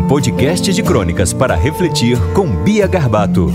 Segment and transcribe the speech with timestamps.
[0.00, 3.52] um podcast de crônicas para refletir com Bia Garbato.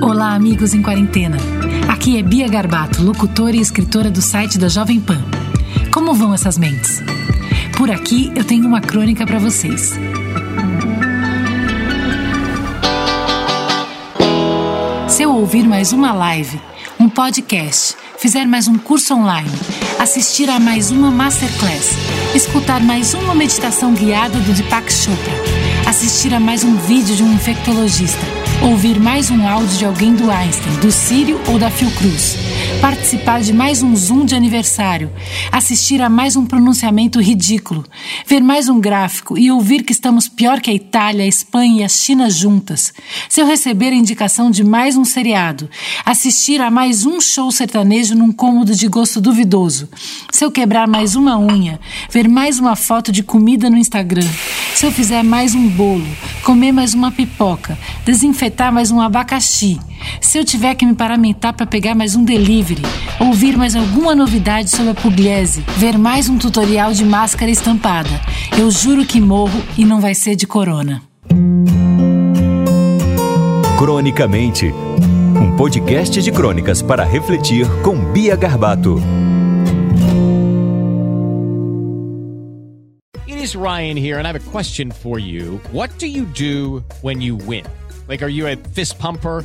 [0.00, 1.36] Olá, amigos em quarentena.
[1.88, 5.20] Aqui é Bia Garbato, locutora e escritora do site da Jovem Pan.
[5.92, 7.02] Como vão essas mentes?
[7.76, 9.98] Por aqui eu tenho uma crônica para vocês.
[15.08, 16.60] Se eu ouvir mais uma live,
[16.98, 19.50] um podcast, fizer mais um curso online,
[19.98, 21.90] assistir a mais uma masterclass,
[22.34, 25.32] escutar mais uma meditação guiada do Deepak Chopra,
[25.86, 28.26] assistir a mais um vídeo de um infectologista,
[28.62, 32.38] ouvir mais um áudio de alguém do Einstein, do Sírio ou da Fiocruz,
[32.80, 35.10] participar de mais um Zoom de aniversário,
[35.50, 37.84] assistir a mais um pronunciamento ridículo,
[38.26, 41.84] ver mais um gráfico e ouvir que estamos pior que a Itália, a Espanha e
[41.84, 42.92] a China juntas.
[43.28, 45.68] Se eu receber a indicação de mais um seriado,
[46.04, 49.88] assistir a mais um show sertanejo num cômodo de gosto duvidoso,
[50.30, 54.28] se eu quebrar mais uma unha, ver mais uma foto de comida no Instagram,
[54.74, 56.06] se eu fizer mais um bolo,
[56.42, 59.78] comer mais uma pipoca, desinfetar mais um abacaxi,
[60.20, 62.82] se eu tiver que me paramentar para pegar mais um delivery,
[63.20, 68.20] ouvir mais alguma novidade sobre a pugliese, ver mais um tutorial de máscara estampada,
[68.58, 71.02] eu juro que morro e não vai ser de corona.
[73.78, 74.72] Cronicamente,
[75.40, 79.00] um podcast de crônicas para refletir com Bia Garbato.
[83.26, 85.60] It is Ryan here, and I have a question for you.
[85.72, 87.64] What do you do when you win?
[88.08, 89.44] Like, are you a fist pumper?